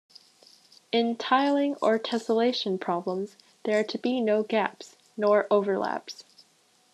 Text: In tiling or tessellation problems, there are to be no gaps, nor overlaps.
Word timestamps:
In 0.91 1.15
tiling 1.15 1.75
or 1.79 1.99
tessellation 1.99 2.79
problems, 2.81 3.35
there 3.65 3.77
are 3.79 3.83
to 3.83 3.99
be 3.99 4.19
no 4.19 4.41
gaps, 4.41 4.95
nor 5.15 5.45
overlaps. 5.51 6.23